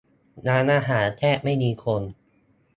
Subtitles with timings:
[0.47, 2.01] ร้านอาหารแทบไม่มีคน